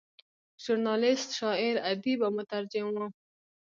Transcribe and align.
ژورنالیسټ، 0.63 1.29
شاعر، 1.39 1.75
ادیب 1.91 2.19
او 2.25 2.31
مترجم 2.37 2.87
و. 2.99 3.03